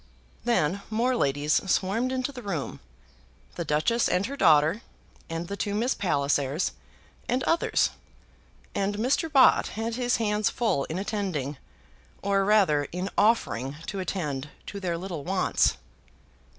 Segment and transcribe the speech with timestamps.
[0.45, 2.79] Then more ladies swarmed into the room,
[3.53, 4.81] the Duchess and her daughter,
[5.29, 6.71] and the two Miss Pallisers,
[7.29, 7.91] and others;
[8.73, 9.31] and Mr.
[9.31, 11.55] Bott had his hands full in attending,
[12.23, 15.77] or rather in offering to attend, to their little wants.